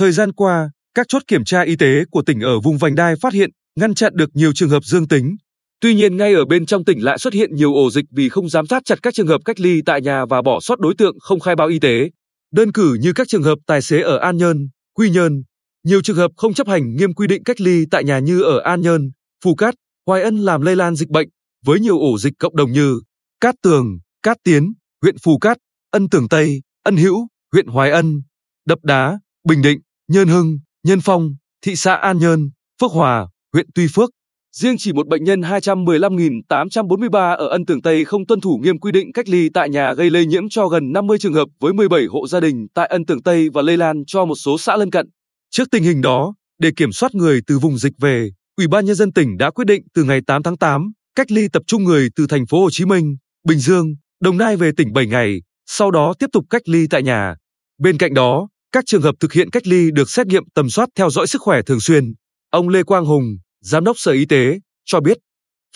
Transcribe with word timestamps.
Thời 0.00 0.12
gian 0.12 0.32
qua, 0.32 0.70
các 0.94 1.06
chốt 1.08 1.22
kiểm 1.28 1.44
tra 1.44 1.60
y 1.60 1.76
tế 1.76 2.04
của 2.10 2.22
tỉnh 2.22 2.40
ở 2.40 2.60
vùng 2.60 2.78
vành 2.78 2.94
đai 2.94 3.14
phát 3.16 3.32
hiện, 3.32 3.50
ngăn 3.76 3.94
chặn 3.94 4.12
được 4.16 4.30
nhiều 4.34 4.52
trường 4.52 4.68
hợp 4.68 4.84
dương 4.84 5.08
tính. 5.08 5.36
Tuy 5.80 5.94
nhiên 5.94 6.16
ngay 6.16 6.34
ở 6.34 6.44
bên 6.44 6.66
trong 6.66 6.84
tỉnh 6.84 7.04
lại 7.04 7.18
xuất 7.18 7.34
hiện 7.34 7.54
nhiều 7.54 7.74
ổ 7.74 7.90
dịch 7.90 8.04
vì 8.10 8.28
không 8.28 8.48
giám 8.48 8.66
sát 8.66 8.82
chặt 8.84 9.02
các 9.02 9.14
trường 9.14 9.26
hợp 9.26 9.40
cách 9.44 9.60
ly 9.60 9.82
tại 9.86 10.00
nhà 10.00 10.24
và 10.24 10.42
bỏ 10.42 10.60
sót 10.60 10.78
đối 10.78 10.94
tượng 10.98 11.16
không 11.20 11.40
khai 11.40 11.56
báo 11.56 11.68
y 11.68 11.78
tế. 11.78 12.10
Đơn 12.52 12.72
cử 12.72 12.96
như 13.00 13.12
các 13.12 13.28
trường 13.28 13.42
hợp 13.42 13.58
tài 13.66 13.82
xế 13.82 14.00
ở 14.00 14.18
An 14.18 14.36
Nhơn, 14.36 14.68
Quy 14.94 15.10
Nhơn, 15.10 15.42
nhiều 15.84 16.02
trường 16.02 16.16
hợp 16.16 16.30
không 16.36 16.54
chấp 16.54 16.68
hành 16.68 16.96
nghiêm 16.96 17.14
quy 17.14 17.26
định 17.26 17.44
cách 17.44 17.60
ly 17.60 17.84
tại 17.90 18.04
nhà 18.04 18.18
như 18.18 18.42
ở 18.42 18.60
An 18.60 18.80
Nhơn, 18.80 19.10
Phù 19.44 19.54
Cát, 19.54 19.74
Hoài 20.06 20.22
Ân 20.22 20.36
làm 20.36 20.62
lây 20.62 20.76
lan 20.76 20.96
dịch 20.96 21.08
bệnh, 21.08 21.28
với 21.64 21.80
nhiều 21.80 21.98
ổ 21.98 22.18
dịch 22.18 22.32
cộng 22.38 22.56
đồng 22.56 22.72
như 22.72 23.00
Cát 23.40 23.54
Tường, 23.62 23.98
Cát 24.22 24.36
Tiến, 24.44 24.72
huyện 25.02 25.16
Phù 25.24 25.38
Cát, 25.38 25.56
Ân 25.90 26.08
Tường 26.08 26.28
Tây, 26.28 26.60
Ân 26.84 26.96
Hữu, 26.96 27.28
huyện 27.52 27.66
Hoài 27.66 27.90
Ân, 27.90 28.22
Đập 28.66 28.78
Đá, 28.82 29.18
Bình 29.48 29.62
Định, 29.62 29.80
Nhơn 30.12 30.28
Hưng, 30.28 30.58
Nhân 30.86 31.00
Phong, 31.00 31.30
thị 31.64 31.76
xã 31.76 31.94
An 31.94 32.18
Nhơn, 32.18 32.50
Phước 32.80 32.90
Hòa, 32.90 33.28
huyện 33.52 33.66
Tuy 33.74 33.86
Phước. 33.94 34.10
Riêng 34.56 34.76
chỉ 34.78 34.92
một 34.92 35.08
bệnh 35.08 35.24
nhân 35.24 35.40
215.843 35.40 37.36
ở 37.36 37.48
Ân 37.48 37.66
Tường 37.66 37.82
Tây 37.82 38.04
không 38.04 38.26
tuân 38.26 38.40
thủ 38.40 38.60
nghiêm 38.62 38.78
quy 38.78 38.92
định 38.92 39.12
cách 39.12 39.28
ly 39.28 39.48
tại 39.54 39.68
nhà 39.68 39.92
gây 39.92 40.10
lây 40.10 40.26
nhiễm 40.26 40.48
cho 40.48 40.68
gần 40.68 40.92
50 40.92 41.18
trường 41.18 41.34
hợp 41.34 41.48
với 41.60 41.72
17 41.72 42.06
hộ 42.06 42.26
gia 42.26 42.40
đình 42.40 42.66
tại 42.74 42.86
Ân 42.86 43.06
Tường 43.06 43.22
Tây 43.22 43.48
và 43.54 43.62
lây 43.62 43.76
lan 43.76 44.04
cho 44.06 44.24
một 44.24 44.34
số 44.34 44.58
xã 44.58 44.76
lân 44.76 44.90
cận. 44.90 45.10
Trước 45.50 45.68
tình 45.70 45.82
hình 45.82 46.00
đó, 46.00 46.34
để 46.58 46.70
kiểm 46.76 46.92
soát 46.92 47.14
người 47.14 47.40
từ 47.46 47.58
vùng 47.58 47.78
dịch 47.78 47.92
về, 48.00 48.30
Ủy 48.56 48.68
ban 48.68 48.84
nhân 48.84 48.94
dân 48.94 49.12
tỉnh 49.12 49.36
đã 49.36 49.50
quyết 49.50 49.64
định 49.64 49.82
từ 49.94 50.04
ngày 50.04 50.20
8 50.26 50.42
tháng 50.42 50.56
8 50.56 50.92
cách 51.14 51.32
ly 51.32 51.48
tập 51.52 51.62
trung 51.66 51.84
người 51.84 52.08
từ 52.16 52.26
thành 52.26 52.46
phố 52.46 52.60
Hồ 52.62 52.70
Chí 52.70 52.84
Minh, 52.84 53.16
Bình 53.44 53.58
Dương, 53.58 53.94
Đồng 54.20 54.38
Nai 54.38 54.56
về 54.56 54.70
tỉnh 54.76 54.92
7 54.92 55.06
ngày, 55.06 55.42
sau 55.66 55.90
đó 55.90 56.14
tiếp 56.18 56.26
tục 56.32 56.44
cách 56.50 56.62
ly 56.68 56.86
tại 56.90 57.02
nhà. 57.02 57.34
Bên 57.78 57.98
cạnh 57.98 58.14
đó, 58.14 58.48
các 58.72 58.86
trường 58.86 59.02
hợp 59.02 59.14
thực 59.20 59.32
hiện 59.32 59.50
cách 59.50 59.66
ly 59.66 59.90
được 59.90 60.10
xét 60.10 60.26
nghiệm 60.26 60.42
tầm 60.54 60.70
soát 60.70 60.88
theo 60.96 61.10
dõi 61.10 61.26
sức 61.26 61.42
khỏe 61.42 61.62
thường 61.62 61.80
xuyên. 61.80 62.14
Ông 62.50 62.68
Lê 62.68 62.82
Quang 62.82 63.04
Hùng, 63.04 63.24
Giám 63.60 63.84
đốc 63.84 63.98
Sở 63.98 64.12
Y 64.12 64.26
tế, 64.26 64.58
cho 64.84 65.00
biết, 65.00 65.18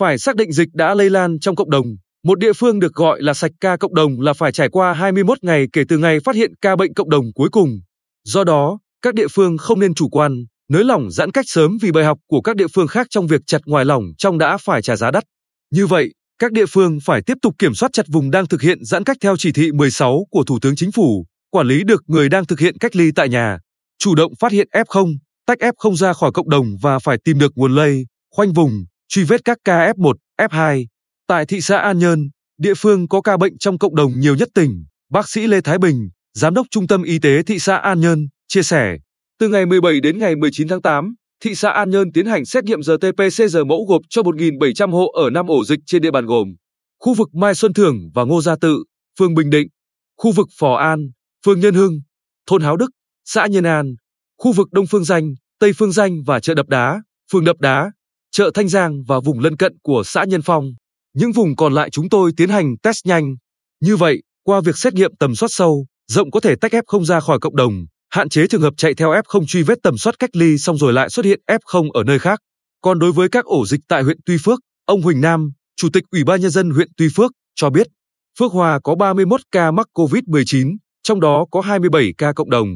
phải 0.00 0.18
xác 0.18 0.36
định 0.36 0.52
dịch 0.52 0.68
đã 0.72 0.94
lây 0.94 1.10
lan 1.10 1.38
trong 1.40 1.56
cộng 1.56 1.70
đồng. 1.70 1.86
Một 2.24 2.38
địa 2.38 2.52
phương 2.52 2.80
được 2.80 2.94
gọi 2.94 3.22
là 3.22 3.34
sạch 3.34 3.52
ca 3.60 3.76
cộng 3.76 3.94
đồng 3.94 4.20
là 4.20 4.32
phải 4.32 4.52
trải 4.52 4.68
qua 4.68 4.92
21 4.92 5.38
ngày 5.42 5.66
kể 5.72 5.84
từ 5.88 5.98
ngày 5.98 6.20
phát 6.20 6.34
hiện 6.34 6.52
ca 6.60 6.76
bệnh 6.76 6.94
cộng 6.94 7.10
đồng 7.10 7.24
cuối 7.34 7.48
cùng. 7.52 7.80
Do 8.24 8.44
đó, 8.44 8.78
các 9.02 9.14
địa 9.14 9.28
phương 9.28 9.58
không 9.58 9.80
nên 9.80 9.94
chủ 9.94 10.08
quan, 10.08 10.44
nới 10.70 10.84
lỏng 10.84 11.10
giãn 11.10 11.30
cách 11.30 11.44
sớm 11.48 11.78
vì 11.80 11.92
bài 11.92 12.04
học 12.04 12.18
của 12.26 12.40
các 12.40 12.56
địa 12.56 12.66
phương 12.74 12.86
khác 12.86 13.06
trong 13.10 13.26
việc 13.26 13.40
chặt 13.46 13.60
ngoài 13.66 13.84
lỏng 13.84 14.04
trong 14.18 14.38
đã 14.38 14.56
phải 14.56 14.82
trả 14.82 14.96
giá 14.96 15.10
đắt. 15.10 15.24
Như 15.72 15.86
vậy, 15.86 16.14
các 16.38 16.52
địa 16.52 16.66
phương 16.66 16.98
phải 17.04 17.22
tiếp 17.22 17.34
tục 17.42 17.54
kiểm 17.58 17.74
soát 17.74 17.92
chặt 17.92 18.06
vùng 18.08 18.30
đang 18.30 18.46
thực 18.46 18.62
hiện 18.62 18.84
giãn 18.84 19.04
cách 19.04 19.16
theo 19.20 19.36
chỉ 19.36 19.52
thị 19.52 19.72
16 19.72 20.26
của 20.30 20.44
Thủ 20.44 20.58
tướng 20.62 20.76
Chính 20.76 20.92
phủ, 20.92 21.26
quản 21.54 21.66
lý 21.66 21.84
được 21.84 22.02
người 22.06 22.28
đang 22.28 22.46
thực 22.46 22.60
hiện 22.60 22.78
cách 22.78 22.96
ly 22.96 23.10
tại 23.16 23.28
nhà, 23.28 23.58
chủ 23.98 24.14
động 24.14 24.32
phát 24.40 24.52
hiện 24.52 24.68
F0, 24.72 25.16
tách 25.46 25.58
F0 25.58 25.94
ra 25.94 26.12
khỏi 26.12 26.32
cộng 26.34 26.50
đồng 26.50 26.66
và 26.82 26.98
phải 26.98 27.18
tìm 27.24 27.38
được 27.38 27.52
nguồn 27.54 27.74
lây, 27.74 28.06
khoanh 28.30 28.52
vùng, 28.52 28.84
truy 29.08 29.24
vết 29.24 29.44
các 29.44 29.58
ca 29.64 29.92
F1, 29.92 30.14
F2. 30.40 30.86
Tại 31.26 31.46
thị 31.46 31.60
xã 31.60 31.78
An 31.78 31.98
Nhơn, 31.98 32.30
địa 32.58 32.74
phương 32.74 33.08
có 33.08 33.20
ca 33.20 33.36
bệnh 33.36 33.58
trong 33.58 33.78
cộng 33.78 33.94
đồng 33.94 34.20
nhiều 34.20 34.36
nhất 34.36 34.48
tỉnh, 34.54 34.84
bác 35.10 35.28
sĩ 35.28 35.46
Lê 35.46 35.60
Thái 35.60 35.78
Bình, 35.78 36.08
giám 36.34 36.54
đốc 36.54 36.66
Trung 36.70 36.86
tâm 36.86 37.02
Y 37.02 37.18
tế 37.18 37.42
thị 37.42 37.58
xã 37.58 37.76
An 37.76 38.00
Nhơn, 38.00 38.28
chia 38.48 38.62
sẻ, 38.62 38.96
từ 39.38 39.48
ngày 39.48 39.66
17 39.66 40.00
đến 40.00 40.18
ngày 40.18 40.36
19 40.36 40.68
tháng 40.68 40.82
8, 40.82 41.14
thị 41.44 41.54
xã 41.54 41.70
An 41.70 41.90
Nhơn 41.90 42.12
tiến 42.12 42.26
hành 42.26 42.44
xét 42.44 42.64
nghiệm 42.64 42.80
RT-PCR 42.80 43.66
mẫu 43.66 43.86
gộp 43.88 44.02
cho 44.10 44.22
1.700 44.22 44.90
hộ 44.90 45.06
ở 45.06 45.30
5 45.30 45.46
ổ 45.46 45.64
dịch 45.64 45.80
trên 45.86 46.02
địa 46.02 46.10
bàn 46.10 46.26
gồm 46.26 46.54
khu 47.00 47.14
vực 47.14 47.34
Mai 47.34 47.54
Xuân 47.54 47.72
Thưởng 47.72 48.10
và 48.14 48.24
Ngô 48.24 48.42
Gia 48.42 48.56
Tự, 48.60 48.84
phường 49.18 49.34
Bình 49.34 49.50
Định, 49.50 49.68
khu 50.16 50.32
vực 50.32 50.48
Phò 50.58 50.74
An, 50.74 51.10
phường 51.44 51.60
Nhân 51.60 51.74
Hưng, 51.74 52.00
thôn 52.46 52.62
Háo 52.62 52.76
Đức, 52.76 52.90
xã 53.24 53.46
Nhân 53.46 53.64
An, 53.64 53.94
khu 54.38 54.52
vực 54.52 54.68
Đông 54.72 54.86
Phương 54.86 55.04
Danh, 55.04 55.34
Tây 55.58 55.72
Phương 55.72 55.92
Danh 55.92 56.22
và 56.26 56.40
chợ 56.40 56.54
Đập 56.54 56.68
Đá, 56.68 57.02
phường 57.32 57.44
Đập 57.44 57.56
Đá, 57.60 57.90
chợ 58.30 58.50
Thanh 58.54 58.68
Giang 58.68 59.02
và 59.04 59.20
vùng 59.20 59.40
lân 59.40 59.56
cận 59.56 59.78
của 59.82 60.02
xã 60.04 60.24
Nhân 60.24 60.42
Phong. 60.42 60.64
Những 61.14 61.32
vùng 61.32 61.56
còn 61.56 61.72
lại 61.74 61.90
chúng 61.90 62.08
tôi 62.08 62.32
tiến 62.36 62.48
hành 62.48 62.76
test 62.82 63.06
nhanh. 63.06 63.34
Như 63.80 63.96
vậy, 63.96 64.22
qua 64.44 64.60
việc 64.60 64.76
xét 64.78 64.94
nghiệm 64.94 65.16
tầm 65.16 65.34
soát 65.34 65.48
sâu, 65.50 65.86
rộng 66.06 66.30
có 66.30 66.40
thể 66.40 66.54
tách 66.60 66.72
F0 66.72 67.04
ra 67.04 67.20
khỏi 67.20 67.38
cộng 67.40 67.56
đồng, 67.56 67.86
hạn 68.10 68.28
chế 68.28 68.46
trường 68.46 68.62
hợp 68.62 68.74
chạy 68.76 68.94
theo 68.94 69.10
F0 69.10 69.46
truy 69.46 69.62
vết 69.62 69.78
tầm 69.82 69.98
soát 69.98 70.18
cách 70.18 70.36
ly 70.36 70.58
xong 70.58 70.78
rồi 70.78 70.92
lại 70.92 71.10
xuất 71.10 71.24
hiện 71.24 71.40
F0 71.46 71.90
ở 71.90 72.04
nơi 72.04 72.18
khác. 72.18 72.40
Còn 72.80 72.98
đối 72.98 73.12
với 73.12 73.28
các 73.28 73.44
ổ 73.44 73.66
dịch 73.66 73.80
tại 73.88 74.02
huyện 74.02 74.18
Tuy 74.26 74.36
Phước, 74.44 74.60
ông 74.84 75.02
Huỳnh 75.02 75.20
Nam, 75.20 75.50
Chủ 75.76 75.88
tịch 75.92 76.04
Ủy 76.10 76.24
ban 76.24 76.40
nhân 76.40 76.50
dân 76.50 76.70
huyện 76.70 76.88
Tuy 76.96 77.08
Phước 77.16 77.32
cho 77.54 77.70
biết, 77.70 77.86
Phước 78.38 78.52
Hòa 78.52 78.80
có 78.84 78.94
31 78.94 79.40
ca 79.52 79.70
mắc 79.70 79.86
COVID-19, 79.94 80.76
trong 81.04 81.20
đó 81.20 81.46
có 81.50 81.60
27 81.60 82.12
ca 82.18 82.32
cộng 82.32 82.50
đồng. 82.50 82.68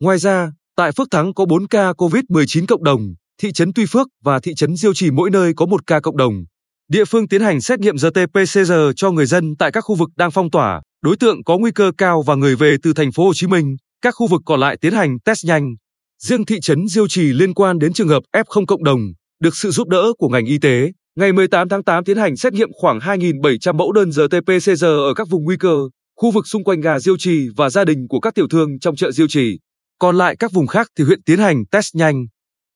Ngoài 0.00 0.18
ra, 0.18 0.52
tại 0.76 0.92
Phước 0.92 1.08
Thắng 1.10 1.34
có 1.34 1.44
4 1.44 1.68
ca 1.68 1.92
COVID-19 1.92 2.66
cộng 2.68 2.84
đồng, 2.84 3.00
thị 3.42 3.52
trấn 3.52 3.72
Tuy 3.72 3.86
Phước 3.86 4.08
và 4.24 4.40
thị 4.40 4.54
trấn 4.54 4.76
Diêu 4.76 4.94
Trì 4.94 5.10
mỗi 5.10 5.30
nơi 5.30 5.52
có 5.56 5.66
một 5.66 5.86
ca 5.86 6.00
cộng 6.00 6.16
đồng. 6.16 6.44
Địa 6.88 7.04
phương 7.04 7.28
tiến 7.28 7.40
hành 7.40 7.60
xét 7.60 7.78
nghiệm 7.78 7.96
RT-PCR 7.96 8.92
cho 8.96 9.10
người 9.10 9.26
dân 9.26 9.56
tại 9.58 9.72
các 9.72 9.80
khu 9.80 9.94
vực 9.94 10.10
đang 10.16 10.30
phong 10.30 10.50
tỏa, 10.50 10.80
đối 11.02 11.16
tượng 11.16 11.44
có 11.44 11.58
nguy 11.58 11.70
cơ 11.74 11.92
cao 11.98 12.22
và 12.22 12.34
người 12.34 12.56
về 12.56 12.76
từ 12.82 12.92
thành 12.92 13.12
phố 13.12 13.24
Hồ 13.24 13.34
Chí 13.34 13.46
Minh, 13.46 13.76
các 14.02 14.14
khu 14.16 14.26
vực 14.26 14.42
còn 14.46 14.60
lại 14.60 14.76
tiến 14.80 14.92
hành 14.92 15.18
test 15.24 15.46
nhanh. 15.46 15.74
Riêng 16.22 16.44
thị 16.44 16.60
trấn 16.60 16.88
Diêu 16.88 17.08
Trì 17.08 17.22
liên 17.22 17.54
quan 17.54 17.78
đến 17.78 17.92
trường 17.92 18.08
hợp 18.08 18.22
F0 18.36 18.66
cộng 18.66 18.84
đồng, 18.84 19.00
được 19.40 19.56
sự 19.56 19.70
giúp 19.70 19.88
đỡ 19.88 20.12
của 20.18 20.28
ngành 20.28 20.46
y 20.46 20.58
tế, 20.58 20.92
ngày 21.16 21.32
18 21.32 21.68
tháng 21.68 21.84
8 21.84 22.04
tiến 22.04 22.16
hành 22.16 22.36
xét 22.36 22.52
nghiệm 22.52 22.68
khoảng 22.72 22.98
2.700 22.98 23.74
mẫu 23.74 23.92
đơn 23.92 24.08
RT-PCR 24.08 25.08
ở 25.08 25.14
các 25.14 25.28
vùng 25.28 25.44
nguy 25.44 25.56
cơ, 25.56 25.76
khu 26.16 26.30
vực 26.30 26.46
xung 26.46 26.64
quanh 26.64 26.80
gà 26.80 26.98
Diêu 26.98 27.16
Trì 27.16 27.48
và 27.56 27.70
gia 27.70 27.84
đình 27.84 28.08
của 28.08 28.20
các 28.20 28.34
tiểu 28.34 28.48
thương 28.50 28.78
trong 28.78 28.96
chợ 28.96 29.12
Diêu 29.12 29.28
Trì. 29.28 29.58
Còn 29.98 30.16
lại 30.16 30.36
các 30.38 30.52
vùng 30.52 30.66
khác 30.66 30.88
thì 30.98 31.04
huyện 31.04 31.22
tiến 31.22 31.38
hành 31.38 31.64
test 31.70 31.94
nhanh. 31.94 32.26